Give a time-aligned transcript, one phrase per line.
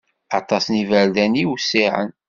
[0.39, 2.09] Aṭas n iberdan i iwessiɛen.